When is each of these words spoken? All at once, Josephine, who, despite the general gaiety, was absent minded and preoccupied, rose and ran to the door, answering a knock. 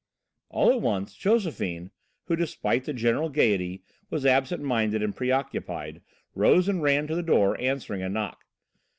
All 0.49 0.71
at 0.71 0.81
once, 0.81 1.13
Josephine, 1.13 1.91
who, 2.23 2.35
despite 2.35 2.85
the 2.85 2.93
general 2.93 3.29
gaiety, 3.29 3.83
was 4.09 4.25
absent 4.25 4.63
minded 4.63 5.03
and 5.03 5.15
preoccupied, 5.15 6.01
rose 6.33 6.67
and 6.67 6.81
ran 6.81 7.05
to 7.05 7.13
the 7.13 7.21
door, 7.21 7.55
answering 7.61 8.01
a 8.01 8.09
knock. 8.09 8.45